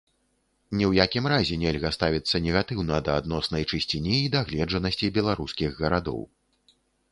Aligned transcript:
Ні 0.77 0.85
ў 0.85 0.99
якім 1.05 1.25
разе 1.33 1.55
нельга 1.63 1.91
ставіцца 1.97 2.41
негатыўна 2.47 2.97
да 3.09 3.19
адноснай 3.23 3.69
чысціні 3.71 4.17
і 4.25 4.33
дагледжанасці 4.39 5.13
беларускіх 5.21 5.81
гарадоў. 5.85 6.21